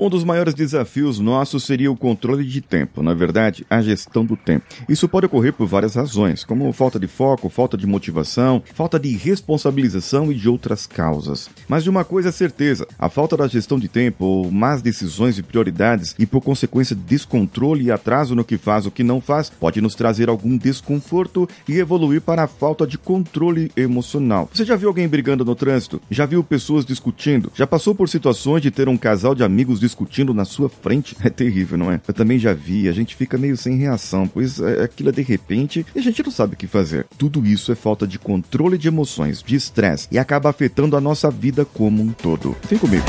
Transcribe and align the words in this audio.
Um 0.00 0.08
dos 0.08 0.22
maiores 0.22 0.54
desafios 0.54 1.18
nossos 1.18 1.64
seria 1.64 1.90
o 1.90 1.96
controle 1.96 2.44
de 2.44 2.60
tempo, 2.60 3.02
na 3.02 3.14
verdade, 3.14 3.66
a 3.68 3.82
gestão 3.82 4.24
do 4.24 4.36
tempo. 4.36 4.64
Isso 4.88 5.08
pode 5.08 5.26
ocorrer 5.26 5.52
por 5.52 5.66
várias 5.66 5.96
razões, 5.96 6.44
como 6.44 6.72
falta 6.72 7.00
de 7.00 7.08
foco, 7.08 7.48
falta 7.48 7.76
de 7.76 7.84
motivação, 7.84 8.62
falta 8.74 8.96
de 8.96 9.08
responsabilização 9.16 10.30
e 10.30 10.36
de 10.36 10.48
outras 10.48 10.86
causas. 10.86 11.50
Mas 11.66 11.82
de 11.82 11.90
uma 11.90 12.04
coisa 12.04 12.28
é 12.28 12.32
certeza, 12.32 12.86
a 12.96 13.08
falta 13.08 13.36
da 13.36 13.48
gestão 13.48 13.76
de 13.76 13.88
tempo, 13.88 14.24
ou 14.24 14.52
más 14.52 14.80
decisões 14.80 15.36
e 15.36 15.42
prioridades 15.42 16.14
e 16.16 16.24
por 16.24 16.42
consequência 16.42 16.94
descontrole 16.94 17.86
e 17.86 17.90
atraso 17.90 18.36
no 18.36 18.44
que 18.44 18.56
faz 18.56 18.86
ou 18.86 18.92
que 18.92 19.02
não 19.02 19.20
faz, 19.20 19.50
pode 19.50 19.80
nos 19.80 19.96
trazer 19.96 20.28
algum 20.28 20.56
desconforto 20.56 21.48
e 21.68 21.76
evoluir 21.76 22.20
para 22.20 22.44
a 22.44 22.46
falta 22.46 22.86
de 22.86 22.96
controle 22.96 23.72
emocional. 23.76 24.48
Você 24.54 24.64
já 24.64 24.76
viu 24.76 24.90
alguém 24.90 25.08
brigando 25.08 25.44
no 25.44 25.56
trânsito? 25.56 26.00
Já 26.08 26.24
viu 26.24 26.44
pessoas 26.44 26.86
discutindo? 26.86 27.50
Já 27.52 27.66
passou 27.66 27.96
por 27.96 28.08
situações 28.08 28.62
de 28.62 28.70
ter 28.70 28.88
um 28.88 28.96
casal 28.96 29.34
de 29.34 29.42
amigos 29.42 29.87
discutindo 29.88 30.34
na 30.34 30.44
sua 30.44 30.68
frente? 30.68 31.16
É 31.28 31.30
terrível, 31.30 31.76
não 31.76 31.92
é? 31.92 32.00
Eu 32.08 32.14
também 32.14 32.38
já 32.38 32.54
vi, 32.54 32.88
a 32.88 32.92
gente 32.92 33.14
fica 33.14 33.36
meio 33.36 33.56
sem 33.56 33.76
reação, 33.76 34.26
pois 34.26 34.60
é, 34.60 34.82
aquilo 34.82 35.10
é 35.10 35.12
de 35.12 35.20
repente 35.20 35.84
e 35.94 35.98
a 35.98 36.02
gente 36.02 36.22
não 36.22 36.30
sabe 36.30 36.54
o 36.54 36.56
que 36.56 36.66
fazer. 36.66 37.06
Tudo 37.18 37.44
isso 37.44 37.70
é 37.70 37.74
falta 37.74 38.06
de 38.06 38.18
controle 38.18 38.78
de 38.78 38.88
emoções, 38.88 39.42
de 39.42 39.56
estresse 39.56 40.08
e 40.10 40.18
acaba 40.18 40.48
afetando 40.48 40.96
a 40.96 41.00
nossa 41.00 41.30
vida 41.30 41.66
como 41.66 42.02
um 42.02 42.12
todo. 42.12 42.56
Vem 42.68 42.78
comigo. 42.78 43.04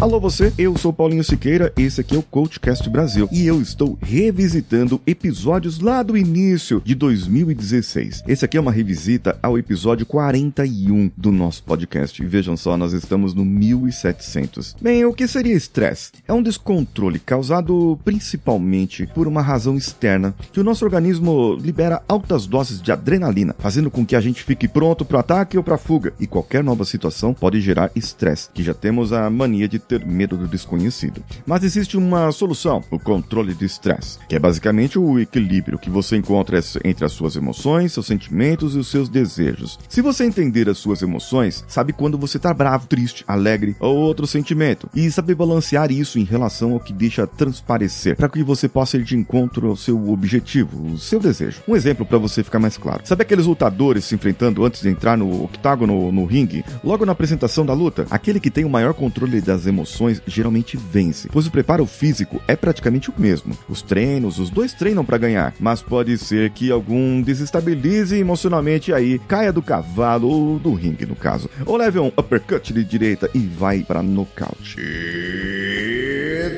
Alô 0.00 0.18
você, 0.18 0.50
eu 0.56 0.78
sou 0.78 0.94
Paulinho 0.94 1.22
Siqueira, 1.22 1.74
esse 1.76 2.00
aqui 2.00 2.16
é 2.16 2.18
o 2.18 2.22
CoachCast 2.22 2.88
Brasil 2.88 3.28
e 3.30 3.46
eu 3.46 3.60
estou 3.60 3.98
revisitando 4.00 4.98
episódios 5.06 5.78
lá 5.78 6.02
do 6.02 6.16
início 6.16 6.80
de 6.82 6.94
2016. 6.94 8.22
Esse 8.26 8.42
aqui 8.42 8.56
é 8.56 8.60
uma 8.62 8.72
revisita 8.72 9.38
ao 9.42 9.58
episódio 9.58 10.06
41 10.06 11.10
do 11.14 11.30
nosso 11.30 11.62
podcast 11.64 12.22
e 12.22 12.24
vejam 12.24 12.56
só, 12.56 12.78
nós 12.78 12.94
estamos 12.94 13.34
no 13.34 13.44
1700. 13.44 14.76
Bem, 14.80 15.04
o 15.04 15.12
que 15.12 15.28
seria 15.28 15.52
estresse? 15.52 16.12
É 16.26 16.32
um 16.32 16.42
descontrole 16.42 17.18
causado 17.18 18.00
principalmente 18.02 19.06
por 19.08 19.28
uma 19.28 19.42
razão 19.42 19.76
externa, 19.76 20.34
que 20.50 20.60
o 20.60 20.64
nosso 20.64 20.82
organismo 20.82 21.58
libera 21.60 22.02
altas 22.08 22.46
doses 22.46 22.80
de 22.80 22.90
adrenalina, 22.90 23.54
fazendo 23.58 23.90
com 23.90 24.06
que 24.06 24.16
a 24.16 24.20
gente 24.22 24.42
fique 24.42 24.66
pronto 24.66 25.04
para 25.04 25.18
o 25.18 25.20
ataque 25.20 25.58
ou 25.58 25.62
para 25.62 25.74
a 25.74 25.78
fuga, 25.78 26.14
e 26.18 26.26
qualquer 26.26 26.64
nova 26.64 26.86
situação 26.86 27.34
pode 27.34 27.60
gerar 27.60 27.90
estresse, 27.94 28.48
que 28.54 28.62
já 28.62 28.72
temos 28.72 29.12
a 29.12 29.28
mania 29.28 29.68
de 29.68 29.89
ter 29.90 30.06
medo 30.06 30.36
do 30.36 30.46
desconhecido. 30.46 31.20
Mas 31.44 31.64
existe 31.64 31.96
uma 31.96 32.30
solução, 32.30 32.84
o 32.90 32.98
controle 32.98 33.54
de 33.54 33.64
estresse, 33.64 34.18
que 34.28 34.36
é 34.36 34.38
basicamente 34.38 34.98
o 34.98 35.18
equilíbrio 35.18 35.78
que 35.78 35.90
você 35.90 36.16
encontra 36.16 36.60
entre 36.84 37.04
as 37.04 37.12
suas 37.12 37.34
emoções, 37.34 37.92
seus 37.92 38.06
sentimentos 38.06 38.76
e 38.76 38.78
os 38.78 38.88
seus 38.88 39.08
desejos. 39.08 39.78
Se 39.88 40.00
você 40.00 40.24
entender 40.24 40.68
as 40.68 40.78
suas 40.78 41.02
emoções, 41.02 41.64
sabe 41.66 41.92
quando 41.92 42.16
você 42.16 42.36
está 42.36 42.54
bravo, 42.54 42.86
triste, 42.86 43.24
alegre 43.26 43.74
ou 43.80 43.96
outro 43.96 44.26
sentimento, 44.26 44.88
e 44.94 45.10
saber 45.10 45.34
balancear 45.34 45.90
isso 45.90 46.18
em 46.18 46.24
relação 46.24 46.72
ao 46.72 46.80
que 46.80 46.92
deixa 46.92 47.26
transparecer, 47.26 48.16
para 48.16 48.28
que 48.28 48.44
você 48.44 48.68
possa 48.68 48.96
ir 48.96 49.02
de 49.02 49.16
encontro 49.16 49.68
ao 49.68 49.76
seu 49.76 50.10
objetivo, 50.10 50.92
o 50.92 50.98
seu 50.98 51.18
desejo. 51.18 51.62
Um 51.66 51.74
exemplo 51.74 52.06
para 52.06 52.18
você 52.18 52.44
ficar 52.44 52.60
mais 52.60 52.76
claro. 52.76 53.02
Sabe 53.04 53.22
aqueles 53.22 53.46
lutadores 53.46 54.04
se 54.04 54.14
enfrentando 54.14 54.64
antes 54.64 54.82
de 54.82 54.88
entrar 54.88 55.16
no 55.16 55.44
octágono 55.44 56.12
no 56.12 56.24
ringue, 56.24 56.64
logo 56.84 57.04
na 57.04 57.12
apresentação 57.12 57.66
da 57.66 57.72
luta? 57.72 58.06
Aquele 58.10 58.38
que 58.38 58.50
tem 58.50 58.64
o 58.64 58.70
maior 58.70 58.94
controle 58.94 59.40
das 59.40 59.66
emoções 59.66 59.79
emoções 59.80 60.22
geralmente 60.26 60.76
vence, 60.76 61.28
pois 61.32 61.46
o 61.46 61.50
preparo 61.50 61.86
físico 61.86 62.40
é 62.46 62.54
praticamente 62.54 63.10
o 63.10 63.14
mesmo. 63.16 63.56
Os 63.68 63.82
treinos, 63.82 64.38
os 64.38 64.50
dois 64.50 64.72
treinam 64.74 65.04
para 65.04 65.18
ganhar, 65.18 65.54
mas 65.58 65.82
pode 65.82 66.16
ser 66.18 66.50
que 66.50 66.70
algum 66.70 67.22
desestabilize 67.22 68.16
emocionalmente 68.16 68.92
aí, 68.92 69.18
caia 69.26 69.52
do 69.52 69.62
cavalo 69.62 70.28
ou 70.28 70.58
do 70.58 70.74
ringue 70.74 71.06
no 71.06 71.16
caso, 71.16 71.48
ou 71.64 71.76
leve 71.76 71.98
um 71.98 72.08
uppercut 72.08 72.72
de 72.72 72.84
direita 72.84 73.30
e 73.34 73.38
vai 73.38 73.82
para 73.82 74.02
nocaute. 74.02 74.76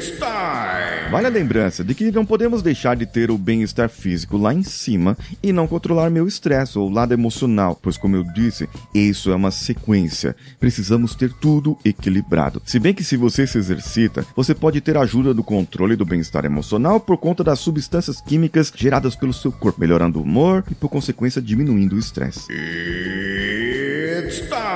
It's 0.03 0.19
time! 0.19 1.13
Vale 1.13 1.29
a 1.29 1.31
lembrança 1.31 1.85
de 1.85 1.95
que 1.95 2.11
não 2.11 2.27
podemos 2.27 2.61
deixar 2.61 2.97
de 2.97 3.07
ter 3.07 3.31
o 3.31 3.39
bem-estar 3.39 3.89
físico 3.89 4.37
lá 4.37 4.53
em 4.53 4.65
cima 4.65 5.17
e 5.41 5.53
não 5.53 5.69
controlar 5.69 6.11
meu 6.11 6.27
estresse 6.27 6.77
ou 6.77 6.91
lado 6.91 7.15
emocional, 7.15 7.79
pois 7.81 7.97
como 7.97 8.17
eu 8.17 8.25
disse, 8.25 8.69
isso 8.93 9.31
é 9.31 9.37
uma 9.37 9.53
sequência. 9.53 10.35
Precisamos 10.59 11.15
ter 11.15 11.33
tudo 11.35 11.79
equilibrado. 11.85 12.61
Se 12.65 12.81
bem 12.81 12.93
que 12.93 13.05
se 13.05 13.17
você 13.17 13.47
se 13.47 13.59
exercita, 13.59 14.27
você 14.35 14.57
pode 14.57 14.81
ter 14.81 14.97
ajuda 14.97 15.33
do 15.33 15.45
controle 15.45 15.95
do 15.95 16.05
bem-estar 16.05 16.45
emocional 16.45 16.99
por 16.99 17.17
conta 17.17 17.45
das 17.45 17.61
substâncias 17.61 18.21
químicas 18.21 18.73
geradas 18.75 19.15
pelo 19.15 19.33
seu 19.33 19.53
corpo, 19.53 19.81
melhorando 19.81 20.19
o 20.19 20.23
humor 20.23 20.65
e 20.69 20.75
por 20.75 20.89
consequência 20.89 21.41
diminuindo 21.41 21.95
o 21.95 21.99
estresse. 22.01 22.51
It's 22.51 24.41
time! 24.49 24.72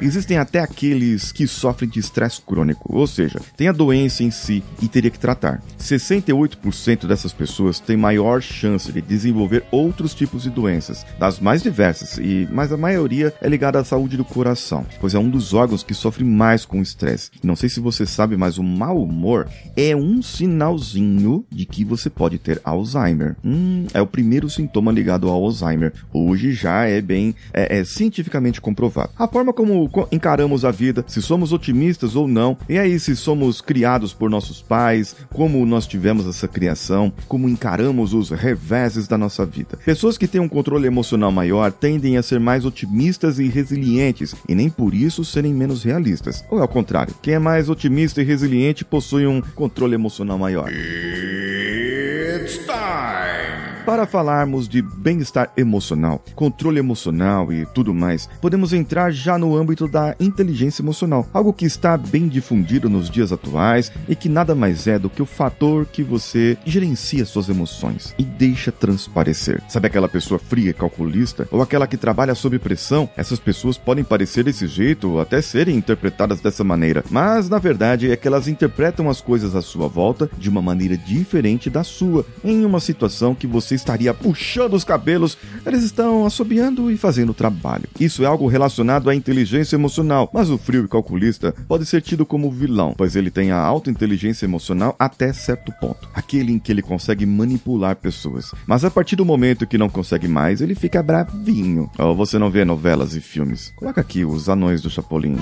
Existem 0.00 0.38
até 0.38 0.60
aqueles 0.60 1.32
que 1.32 1.46
sofrem 1.46 1.88
de 1.88 2.00
estresse 2.00 2.40
crônico, 2.40 2.94
ou 2.94 3.06
seja, 3.06 3.40
tem 3.56 3.68
a 3.68 3.72
doença 3.72 4.22
em 4.22 4.30
si 4.30 4.62
e 4.82 4.88
teria 4.88 5.10
que 5.10 5.18
tratar. 5.18 5.62
68% 5.78 7.06
dessas 7.06 7.32
pessoas 7.32 7.80
têm 7.80 7.96
maior 7.96 8.42
chance 8.42 8.90
de 8.90 9.00
desenvolver 9.00 9.64
outros 9.70 10.14
tipos 10.14 10.42
de 10.42 10.50
doenças, 10.50 11.06
das 11.18 11.38
mais 11.38 11.62
diversas, 11.62 12.18
e 12.18 12.48
mas 12.50 12.72
a 12.72 12.76
maioria 12.76 13.32
é 13.40 13.48
ligada 13.48 13.78
à 13.78 13.84
saúde 13.84 14.16
do 14.16 14.24
coração, 14.24 14.84
pois 15.00 15.14
é 15.14 15.18
um 15.18 15.30
dos 15.30 15.54
órgãos 15.54 15.82
que 15.82 15.94
sofre 15.94 16.24
mais 16.24 16.64
com 16.64 16.82
estresse. 16.82 17.30
Não 17.42 17.56
sei 17.56 17.68
se 17.68 17.80
você 17.80 18.04
sabe, 18.04 18.36
mas 18.36 18.58
o 18.58 18.62
mau 18.62 19.02
humor 19.02 19.48
é 19.76 19.94
um 19.94 20.22
sinalzinho 20.22 21.44
de 21.50 21.64
que 21.64 21.84
você 21.84 22.10
pode 22.10 22.38
ter 22.38 22.60
Alzheimer. 22.64 23.36
Hum, 23.44 23.86
é 23.94 24.00
o 24.00 24.06
primeiro 24.06 24.50
sintoma 24.50 24.92
ligado 24.92 25.28
ao 25.28 25.44
Alzheimer. 25.44 25.92
Hoje 26.12 26.52
já 26.52 26.84
é 26.84 27.00
bem 27.00 27.34
é, 27.52 27.78
é 27.78 27.84
cientificamente 27.84 28.60
comprovado. 28.60 29.10
A 29.16 29.28
forma 29.28 29.52
como 29.52 29.83
encaramos 30.10 30.64
a 30.64 30.70
vida, 30.70 31.04
se 31.06 31.20
somos 31.22 31.52
otimistas 31.52 32.16
ou 32.16 32.26
não, 32.28 32.56
e 32.68 32.78
aí 32.78 32.98
se 32.98 33.14
somos 33.16 33.60
criados 33.60 34.12
por 34.12 34.30
nossos 34.30 34.62
pais, 34.62 35.16
como 35.32 35.64
nós 35.66 35.86
tivemos 35.86 36.26
essa 36.26 36.48
criação, 36.48 37.12
como 37.28 37.48
encaramos 37.48 38.12
os 38.12 38.30
reveses 38.30 39.08
da 39.08 39.18
nossa 39.18 39.44
vida. 39.44 39.78
Pessoas 39.84 40.18
que 40.18 40.28
têm 40.28 40.40
um 40.40 40.48
controle 40.48 40.86
emocional 40.86 41.30
maior 41.30 41.72
tendem 41.72 42.16
a 42.16 42.22
ser 42.22 42.40
mais 42.40 42.64
otimistas 42.64 43.38
e 43.38 43.48
resilientes, 43.48 44.34
e 44.48 44.54
nem 44.54 44.68
por 44.70 44.94
isso 44.94 45.24
serem 45.24 45.54
menos 45.54 45.82
realistas. 45.82 46.44
Ou 46.50 46.58
é 46.58 46.62
ao 46.62 46.68
contrário, 46.68 47.14
quem 47.22 47.34
é 47.34 47.38
mais 47.38 47.68
otimista 47.68 48.20
e 48.20 48.24
resiliente 48.24 48.84
possui 48.84 49.26
um 49.26 49.40
controle 49.40 49.94
emocional 49.94 50.38
maior. 50.38 50.70
It's 50.70 52.58
time! 52.66 53.53
Para 53.84 54.06
falarmos 54.06 54.66
de 54.66 54.80
bem-estar 54.80 55.52
emocional, 55.58 56.24
controle 56.34 56.78
emocional 56.78 57.52
e 57.52 57.66
tudo 57.66 57.92
mais, 57.92 58.26
podemos 58.40 58.72
entrar 58.72 59.10
já 59.10 59.36
no 59.36 59.54
âmbito 59.54 59.86
da 59.86 60.16
inteligência 60.18 60.80
emocional, 60.80 61.28
algo 61.34 61.52
que 61.52 61.66
está 61.66 61.94
bem 61.94 62.26
difundido 62.26 62.88
nos 62.88 63.10
dias 63.10 63.30
atuais 63.30 63.92
e 64.08 64.16
que 64.16 64.26
nada 64.26 64.54
mais 64.54 64.86
é 64.86 64.98
do 64.98 65.10
que 65.10 65.20
o 65.20 65.26
fator 65.26 65.84
que 65.84 66.02
você 66.02 66.56
gerencia 66.64 67.26
suas 67.26 67.50
emoções 67.50 68.14
e 68.18 68.24
deixa 68.24 68.72
transparecer. 68.72 69.62
Sabe 69.68 69.88
aquela 69.88 70.08
pessoa 70.08 70.38
fria 70.38 70.70
e 70.70 70.74
calculista 70.74 71.46
ou 71.50 71.60
aquela 71.60 71.86
que 71.86 71.98
trabalha 71.98 72.34
sob 72.34 72.58
pressão? 72.58 73.06
Essas 73.18 73.38
pessoas 73.38 73.76
podem 73.76 74.02
parecer 74.02 74.44
desse 74.44 74.66
jeito 74.66 75.10
ou 75.10 75.20
até 75.20 75.42
serem 75.42 75.76
interpretadas 75.76 76.40
dessa 76.40 76.64
maneira, 76.64 77.04
mas 77.10 77.50
na 77.50 77.58
verdade 77.58 78.10
é 78.10 78.16
que 78.16 78.26
elas 78.26 78.48
interpretam 78.48 79.10
as 79.10 79.20
coisas 79.20 79.54
à 79.54 79.60
sua 79.60 79.88
volta 79.88 80.30
de 80.38 80.48
uma 80.48 80.62
maneira 80.62 80.96
diferente 80.96 81.68
da 81.68 81.84
sua, 81.84 82.24
em 82.42 82.64
uma 82.64 82.80
situação 82.80 83.34
que 83.34 83.46
você 83.46 83.73
estaria 83.74 84.14
puxando 84.14 84.74
os 84.74 84.84
cabelos, 84.84 85.36
eles 85.66 85.82
estão 85.82 86.24
assobiando 86.24 86.90
e 86.90 86.96
fazendo 86.96 87.34
trabalho. 87.34 87.84
Isso 87.98 88.22
é 88.22 88.26
algo 88.26 88.46
relacionado 88.46 89.10
à 89.10 89.14
inteligência 89.14 89.76
emocional, 89.76 90.30
mas 90.32 90.50
o 90.50 90.58
frio 90.58 90.84
e 90.84 90.88
calculista 90.88 91.54
pode 91.68 91.86
ser 91.86 92.00
tido 92.02 92.24
como 92.24 92.50
vilão, 92.50 92.94
pois 92.96 93.16
ele 93.16 93.30
tem 93.30 93.50
a 93.50 93.58
alta 93.58 93.90
inteligência 93.90 94.46
emocional 94.46 94.94
até 94.98 95.32
certo 95.32 95.72
ponto, 95.80 96.08
aquele 96.14 96.52
em 96.52 96.58
que 96.58 96.72
ele 96.72 96.82
consegue 96.82 97.26
manipular 97.26 97.96
pessoas. 97.96 98.52
Mas 98.66 98.84
a 98.84 98.90
partir 98.90 99.16
do 99.16 99.24
momento 99.24 99.66
que 99.66 99.78
não 99.78 99.88
consegue 99.88 100.28
mais, 100.28 100.60
ele 100.60 100.74
fica 100.74 101.02
bravinho. 101.02 101.90
Ou 101.98 102.12
oh, 102.12 102.14
você 102.14 102.38
não 102.38 102.50
vê 102.50 102.64
novelas 102.64 103.14
e 103.14 103.20
filmes. 103.20 103.72
Coloca 103.76 104.00
aqui 104.00 104.24
os 104.24 104.48
anões 104.48 104.80
do 104.80 104.90
Chapolin. 104.90 105.36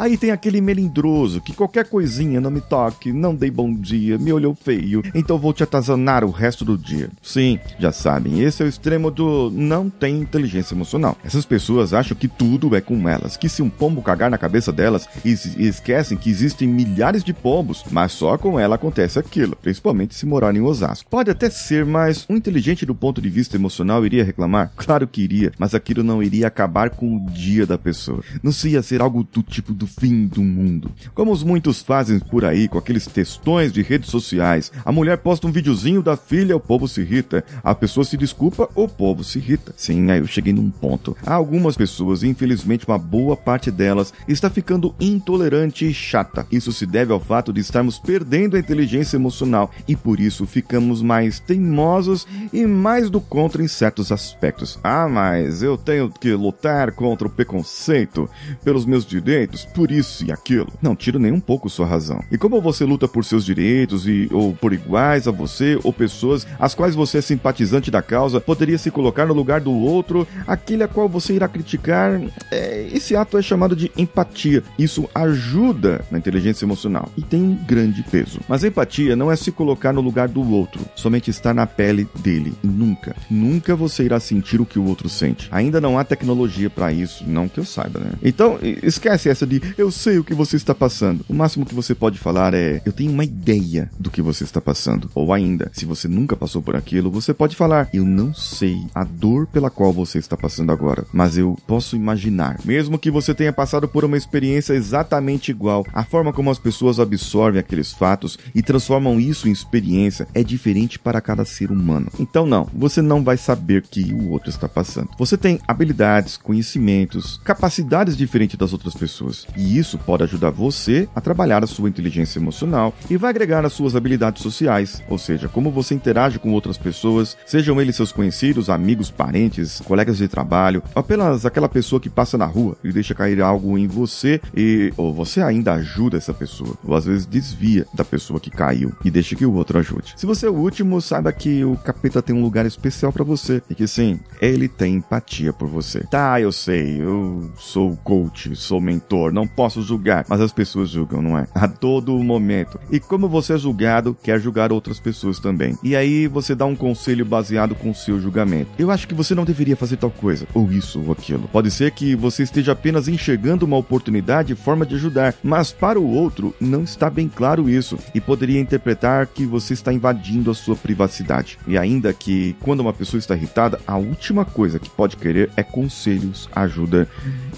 Aí 0.00 0.16
tem 0.16 0.30
aquele 0.30 0.62
melindroso 0.62 1.42
que 1.42 1.52
qualquer 1.52 1.86
coisinha 1.86 2.40
não 2.40 2.50
me 2.50 2.62
toque, 2.62 3.12
não 3.12 3.34
dei 3.34 3.50
bom 3.50 3.70
dia, 3.70 4.16
me 4.16 4.32
olhou 4.32 4.54
feio, 4.54 5.02
então 5.14 5.36
vou 5.36 5.52
te 5.52 5.62
atazanar 5.62 6.24
o 6.24 6.30
resto 6.30 6.64
do 6.64 6.78
dia. 6.78 7.10
Sim, 7.20 7.58
já 7.78 7.92
sabem, 7.92 8.40
esse 8.40 8.62
é 8.62 8.64
o 8.64 8.68
extremo 8.68 9.10
do 9.10 9.50
não 9.50 9.90
tem 9.90 10.18
inteligência 10.18 10.74
emocional. 10.74 11.18
Essas 11.22 11.44
pessoas 11.44 11.92
acham 11.92 12.16
que 12.16 12.28
tudo 12.28 12.74
é 12.74 12.80
com 12.80 13.06
elas, 13.06 13.36
que 13.36 13.46
se 13.46 13.60
um 13.60 13.68
pombo 13.68 14.00
cagar 14.00 14.30
na 14.30 14.38
cabeça 14.38 14.72
delas 14.72 15.06
esquecem 15.22 16.16
que 16.16 16.30
existem 16.30 16.66
milhares 16.66 17.22
de 17.22 17.34
pombos, 17.34 17.84
mas 17.90 18.12
só 18.12 18.38
com 18.38 18.58
ela 18.58 18.76
acontece 18.76 19.18
aquilo, 19.18 19.54
principalmente 19.54 20.14
se 20.14 20.24
morar 20.24 20.56
em 20.56 20.62
Osasco. 20.62 21.10
Pode 21.10 21.30
até 21.30 21.50
ser, 21.50 21.84
mas 21.84 22.24
um 22.26 22.36
inteligente 22.36 22.86
do 22.86 22.94
ponto 22.94 23.20
de 23.20 23.28
vista 23.28 23.54
emocional 23.54 24.06
iria 24.06 24.24
reclamar? 24.24 24.72
Claro 24.76 25.06
que 25.06 25.20
iria, 25.20 25.52
mas 25.58 25.74
aquilo 25.74 26.02
não 26.02 26.22
iria 26.22 26.46
acabar 26.46 26.88
com 26.88 27.18
o 27.18 27.30
dia 27.30 27.66
da 27.66 27.76
pessoa. 27.76 28.24
Não 28.42 28.50
se 28.50 28.70
ia 28.70 28.80
ser 28.80 29.02
algo 29.02 29.28
do 29.30 29.42
tipo 29.42 29.74
do 29.74 29.89
fim 29.98 30.26
do 30.26 30.42
mundo. 30.42 30.90
Como 31.14 31.32
os 31.32 31.42
muitos 31.42 31.82
fazem 31.82 32.18
por 32.18 32.44
aí 32.44 32.68
com 32.68 32.78
aqueles 32.78 33.06
textões 33.06 33.72
de 33.72 33.82
redes 33.82 34.10
sociais, 34.10 34.72
a 34.84 34.92
mulher 34.92 35.18
posta 35.18 35.46
um 35.46 35.52
videozinho 35.52 36.02
da 36.02 36.16
filha, 36.16 36.56
o 36.56 36.60
povo 36.60 36.86
se 36.86 37.00
irrita. 37.00 37.44
A 37.62 37.74
pessoa 37.74 38.04
se 38.04 38.16
desculpa, 38.16 38.68
o 38.74 38.88
povo 38.88 39.24
se 39.24 39.38
irrita. 39.38 39.72
Sim, 39.76 40.10
aí 40.10 40.20
eu 40.20 40.26
cheguei 40.26 40.52
num 40.52 40.70
ponto. 40.70 41.16
Há 41.24 41.34
algumas 41.34 41.76
pessoas, 41.76 42.22
infelizmente 42.22 42.86
uma 42.86 42.98
boa 42.98 43.36
parte 43.36 43.70
delas, 43.70 44.12
está 44.28 44.48
ficando 44.48 44.94
intolerante 45.00 45.84
e 45.84 45.92
chata. 45.92 46.46
Isso 46.50 46.72
se 46.72 46.86
deve 46.86 47.12
ao 47.12 47.20
fato 47.20 47.52
de 47.52 47.60
estarmos 47.60 47.98
perdendo 47.98 48.56
a 48.56 48.60
inteligência 48.60 49.16
emocional 49.16 49.70
e 49.86 49.96
por 49.96 50.20
isso 50.20 50.46
ficamos 50.46 51.02
mais 51.02 51.40
teimosos 51.40 52.26
e 52.52 52.66
mais 52.66 53.10
do 53.10 53.20
contra 53.20 53.62
em 53.62 53.68
certos 53.68 54.12
aspectos. 54.12 54.78
Ah, 54.82 55.08
mas 55.08 55.62
eu 55.62 55.76
tenho 55.76 56.10
que 56.10 56.32
lutar 56.32 56.92
contra 56.92 57.26
o 57.26 57.30
preconceito 57.30 58.28
pelos 58.64 58.84
meus 58.84 59.04
direitos, 59.04 59.64
por 59.80 59.90
isso 59.90 60.26
e 60.26 60.30
aquilo. 60.30 60.70
Não 60.82 60.94
tiro 60.94 61.18
nem 61.18 61.32
um 61.32 61.40
pouco 61.40 61.70
sua 61.70 61.86
razão. 61.86 62.22
E 62.30 62.36
como 62.36 62.60
você 62.60 62.84
luta 62.84 63.08
por 63.08 63.24
seus 63.24 63.46
direitos 63.46 64.06
e 64.06 64.28
ou 64.30 64.52
por 64.52 64.74
iguais 64.74 65.26
a 65.26 65.30
você 65.30 65.80
ou 65.82 65.90
pessoas 65.90 66.46
às 66.58 66.74
quais 66.74 66.94
você 66.94 67.16
é 67.16 67.22
simpatizante 67.22 67.90
da 67.90 68.02
causa, 68.02 68.42
poderia 68.42 68.76
se 68.76 68.90
colocar 68.90 69.24
no 69.24 69.32
lugar 69.32 69.62
do 69.62 69.72
outro, 69.72 70.28
aquele 70.46 70.82
a 70.82 70.88
qual 70.88 71.08
você 71.08 71.32
irá 71.32 71.48
criticar. 71.48 72.20
É, 72.50 72.90
esse 72.92 73.16
ato 73.16 73.38
é 73.38 73.42
chamado 73.42 73.74
de 73.74 73.90
empatia. 73.96 74.62
Isso 74.78 75.08
ajuda 75.14 76.04
na 76.10 76.18
inteligência 76.18 76.66
emocional 76.66 77.08
e 77.16 77.22
tem 77.22 77.42
um 77.42 77.54
grande 77.54 78.02
peso. 78.02 78.38
Mas 78.46 78.64
empatia 78.64 79.16
não 79.16 79.32
é 79.32 79.36
se 79.36 79.50
colocar 79.50 79.94
no 79.94 80.02
lugar 80.02 80.28
do 80.28 80.46
outro, 80.52 80.82
somente 80.94 81.30
estar 81.30 81.54
na 81.54 81.66
pele 81.66 82.06
dele. 82.18 82.52
Nunca, 82.62 83.16
nunca 83.30 83.74
você 83.74 84.04
irá 84.04 84.20
sentir 84.20 84.60
o 84.60 84.66
que 84.66 84.78
o 84.78 84.84
outro 84.84 85.08
sente. 85.08 85.48
Ainda 85.50 85.80
não 85.80 85.98
há 85.98 86.04
tecnologia 86.04 86.68
para 86.68 86.92
isso, 86.92 87.24
não 87.26 87.48
que 87.48 87.58
eu 87.58 87.64
saiba, 87.64 87.98
né? 87.98 88.10
Então, 88.22 88.58
esquece 88.90 89.30
essa 89.30 89.46
de 89.46 89.60
eu 89.76 89.90
sei 89.90 90.18
o 90.18 90.24
que 90.24 90.34
você 90.34 90.56
está 90.56 90.74
passando. 90.74 91.24
O 91.28 91.34
máximo 91.34 91.66
que 91.66 91.74
você 91.74 91.94
pode 91.94 92.18
falar 92.18 92.54
é 92.54 92.80
eu 92.84 92.92
tenho 92.92 93.12
uma 93.12 93.24
ideia 93.24 93.90
do 93.98 94.10
que 94.10 94.22
você 94.22 94.44
está 94.44 94.60
passando. 94.60 95.10
Ou 95.14 95.32
ainda, 95.32 95.70
se 95.72 95.84
você 95.84 96.08
nunca 96.08 96.36
passou 96.36 96.62
por 96.62 96.76
aquilo, 96.76 97.10
você 97.10 97.32
pode 97.34 97.56
falar 97.56 97.88
eu 97.92 98.04
não 98.04 98.32
sei 98.34 98.84
a 98.94 99.04
dor 99.04 99.46
pela 99.46 99.70
qual 99.70 99.92
você 99.92 100.18
está 100.18 100.36
passando 100.36 100.72
agora, 100.72 101.04
mas 101.12 101.36
eu 101.36 101.56
posso 101.66 101.96
imaginar. 101.96 102.58
Mesmo 102.64 102.98
que 102.98 103.10
você 103.10 103.34
tenha 103.34 103.52
passado 103.52 103.88
por 103.88 104.04
uma 104.04 104.16
experiência 104.16 104.74
exatamente 104.74 105.50
igual, 105.50 105.84
a 105.92 106.04
forma 106.04 106.32
como 106.32 106.50
as 106.50 106.58
pessoas 106.58 106.98
absorvem 106.98 107.60
aqueles 107.60 107.92
fatos 107.92 108.38
e 108.54 108.62
transformam 108.62 109.20
isso 109.20 109.48
em 109.48 109.52
experiência 109.52 110.26
é 110.34 110.42
diferente 110.42 110.98
para 110.98 111.20
cada 111.20 111.44
ser 111.44 111.70
humano. 111.70 112.10
Então 112.18 112.46
não, 112.46 112.68
você 112.72 113.02
não 113.02 113.22
vai 113.22 113.36
saber 113.36 113.82
que 113.82 114.12
o 114.12 114.30
outro 114.30 114.50
está 114.50 114.68
passando. 114.68 115.10
Você 115.18 115.36
tem 115.36 115.60
habilidades, 115.66 116.36
conhecimentos, 116.36 117.40
capacidades 117.44 118.16
diferentes 118.16 118.58
das 118.58 118.72
outras 118.72 118.94
pessoas. 118.94 119.46
E 119.60 119.76
isso 119.76 119.98
pode 119.98 120.22
ajudar 120.22 120.50
você 120.50 121.06
a 121.14 121.20
trabalhar 121.20 121.62
a 121.62 121.66
sua 121.66 121.88
inteligência 121.88 122.38
emocional 122.38 122.94
e 123.10 123.18
vai 123.18 123.28
agregar 123.28 123.62
as 123.66 123.74
suas 123.74 123.94
habilidades 123.94 124.42
sociais, 124.42 125.02
ou 125.06 125.18
seja, 125.18 125.48
como 125.48 125.70
você 125.70 125.94
interage 125.94 126.38
com 126.38 126.52
outras 126.52 126.78
pessoas, 126.78 127.36
sejam 127.44 127.78
eles 127.78 127.94
seus 127.94 128.10
conhecidos, 128.10 128.70
amigos, 128.70 129.10
parentes, 129.10 129.80
colegas 129.80 130.16
de 130.16 130.28
trabalho, 130.28 130.82
apenas 130.94 131.44
aquela 131.44 131.68
pessoa 131.68 132.00
que 132.00 132.08
passa 132.08 132.38
na 132.38 132.46
rua 132.46 132.74
e 132.82 132.90
deixa 132.90 133.14
cair 133.14 133.42
algo 133.42 133.76
em 133.76 133.86
você 133.86 134.40
e 134.56 134.94
ou 134.96 135.12
você 135.12 135.42
ainda 135.42 135.74
ajuda 135.74 136.16
essa 136.16 136.32
pessoa, 136.32 136.78
ou 136.82 136.94
às 136.94 137.04
vezes 137.04 137.26
desvia 137.26 137.86
da 137.92 138.04
pessoa 138.04 138.40
que 138.40 138.50
caiu 138.50 138.94
e 139.04 139.10
deixa 139.10 139.36
que 139.36 139.44
o 139.44 139.52
outro 139.52 139.78
ajude. 139.78 140.14
Se 140.16 140.24
você 140.24 140.46
é 140.46 140.50
o 140.50 140.54
último, 140.54 141.02
saiba 141.02 141.30
que 141.32 141.62
o 141.66 141.76
capeta 141.76 142.22
tem 142.22 142.34
um 142.34 142.42
lugar 142.42 142.64
especial 142.64 143.12
para 143.12 143.24
você 143.24 143.62
e 143.68 143.74
que 143.74 143.86
sim, 143.86 144.18
ele 144.40 144.68
tem 144.68 144.94
empatia 144.94 145.52
por 145.52 145.68
você. 145.68 146.00
Tá, 146.10 146.40
eu 146.40 146.50
sei, 146.50 147.02
eu 147.02 147.50
sou 147.58 147.94
coach, 147.98 148.56
sou 148.56 148.80
mentor, 148.80 149.30
não 149.32 149.49
posso 149.54 149.82
julgar, 149.82 150.24
mas 150.28 150.40
as 150.40 150.52
pessoas 150.52 150.90
julgam, 150.90 151.22
não 151.22 151.38
é? 151.38 151.46
A 151.54 151.68
todo 151.68 152.16
momento. 152.18 152.78
E 152.90 152.98
como 152.98 153.28
você 153.28 153.54
é 153.54 153.58
julgado, 153.58 154.16
quer 154.22 154.40
julgar 154.40 154.72
outras 154.72 154.98
pessoas 154.98 155.38
também. 155.38 155.76
E 155.82 155.94
aí 155.96 156.26
você 156.26 156.54
dá 156.54 156.64
um 156.64 156.76
conselho 156.76 157.24
baseado 157.24 157.74
com 157.74 157.90
o 157.90 157.94
seu 157.94 158.20
julgamento. 158.20 158.70
Eu 158.78 158.90
acho 158.90 159.06
que 159.06 159.14
você 159.14 159.34
não 159.34 159.44
deveria 159.44 159.76
fazer 159.76 159.96
tal 159.96 160.10
coisa, 160.10 160.46
ou 160.54 160.70
isso 160.70 161.02
ou 161.04 161.12
aquilo. 161.12 161.48
Pode 161.52 161.70
ser 161.70 161.90
que 161.92 162.14
você 162.14 162.42
esteja 162.42 162.72
apenas 162.72 163.08
enxergando 163.08 163.64
uma 163.66 163.76
oportunidade 163.76 164.52
e 164.52 164.56
forma 164.56 164.86
de 164.86 164.94
ajudar, 164.94 165.34
mas 165.42 165.72
para 165.72 165.98
o 165.98 166.10
outro 166.10 166.54
não 166.60 166.82
está 166.82 167.08
bem 167.10 167.28
claro 167.28 167.68
isso 167.68 167.98
e 168.14 168.20
poderia 168.20 168.60
interpretar 168.60 169.26
que 169.26 169.44
você 169.44 169.74
está 169.74 169.92
invadindo 169.92 170.50
a 170.50 170.54
sua 170.54 170.76
privacidade. 170.76 171.58
E 171.66 171.76
ainda 171.76 172.12
que 172.12 172.56
quando 172.60 172.80
uma 172.80 172.92
pessoa 172.92 173.18
está 173.18 173.34
irritada, 173.34 173.80
a 173.86 173.96
última 173.96 174.44
coisa 174.44 174.78
que 174.78 174.90
pode 174.90 175.16
querer 175.16 175.50
é 175.56 175.62
conselhos, 175.62 176.48
ajuda. 176.54 177.08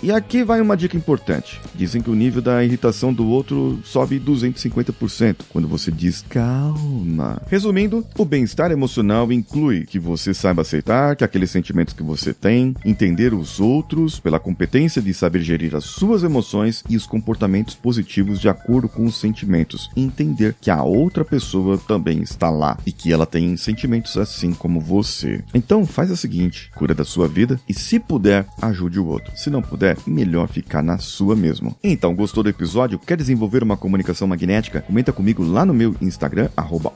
E 0.02 0.10
aqui 0.10 0.42
vai 0.42 0.60
uma 0.60 0.76
dica 0.76 0.96
importante. 0.96 1.60
Dizem 1.82 2.00
que 2.00 2.10
o 2.10 2.14
nível 2.14 2.40
da 2.40 2.64
irritação 2.64 3.12
do 3.12 3.26
outro 3.26 3.80
sobe 3.82 4.20
250% 4.20 5.38
quando 5.48 5.66
você 5.66 5.90
diz 5.90 6.24
calma. 6.28 7.42
Resumindo, 7.48 8.06
o 8.16 8.24
bem-estar 8.24 8.70
emocional 8.70 9.32
inclui 9.32 9.84
que 9.84 9.98
você 9.98 10.32
saiba 10.32 10.62
aceitar 10.62 11.16
que 11.16 11.24
aqueles 11.24 11.50
sentimentos 11.50 11.92
que 11.92 12.02
você 12.04 12.32
tem, 12.32 12.76
entender 12.84 13.34
os 13.34 13.58
outros 13.58 14.20
pela 14.20 14.38
competência 14.38 15.02
de 15.02 15.12
saber 15.12 15.40
gerir 15.40 15.74
as 15.74 15.82
suas 15.82 16.22
emoções 16.22 16.84
e 16.88 16.96
os 16.96 17.04
comportamentos 17.04 17.74
positivos 17.74 18.38
de 18.38 18.48
acordo 18.48 18.88
com 18.88 19.04
os 19.04 19.18
sentimentos, 19.18 19.90
entender 19.96 20.54
que 20.60 20.70
a 20.70 20.84
outra 20.84 21.24
pessoa 21.24 21.76
também 21.78 22.22
está 22.22 22.48
lá 22.48 22.78
e 22.86 22.92
que 22.92 23.12
ela 23.12 23.26
tem 23.26 23.56
sentimentos 23.56 24.16
assim 24.16 24.54
como 24.54 24.80
você. 24.80 25.42
Então 25.52 25.84
faz 25.84 26.12
o 26.12 26.16
seguinte, 26.16 26.70
cura 26.76 26.94
da 26.94 27.04
sua 27.04 27.26
vida 27.26 27.58
e 27.68 27.74
se 27.74 27.98
puder, 27.98 28.46
ajude 28.62 29.00
o 29.00 29.06
outro. 29.08 29.32
Se 29.36 29.50
não 29.50 29.60
puder, 29.60 29.96
melhor 30.06 30.46
ficar 30.46 30.80
na 30.80 30.98
sua 30.98 31.34
mesmo. 31.34 31.71
Então, 31.82 32.14
gostou 32.14 32.42
do 32.42 32.48
episódio? 32.48 32.98
Quer 32.98 33.16
desenvolver 33.16 33.62
uma 33.62 33.76
comunicação 33.76 34.26
magnética? 34.28 34.80
Comenta 34.80 35.12
comigo 35.12 35.42
lá 35.42 35.64
no 35.64 35.74
meu 35.74 35.94
Instagram, 36.00 36.48
arroba 36.56 36.92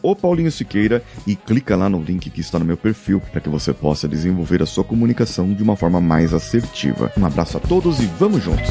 Siqueira, 0.50 1.02
e 1.26 1.34
clica 1.37 1.76
lá 1.76 1.88
no 1.88 2.02
link 2.02 2.31
que 2.31 2.40
está 2.40 2.58
no 2.58 2.64
meu 2.64 2.76
perfil 2.76 3.20
para 3.20 3.40
que 3.40 3.49
você 3.49 3.73
possa 3.73 4.08
desenvolver 4.08 4.62
a 4.62 4.67
sua 4.67 4.84
comunicação 4.84 5.52
de 5.52 5.62
uma 5.62 5.76
forma 5.76 6.00
mais 6.00 6.32
assertiva. 6.34 7.12
Um 7.17 7.25
abraço 7.25 7.56
a 7.56 7.61
todos 7.61 8.00
e 8.00 8.06
vamos 8.06 8.43
juntos! 8.43 8.70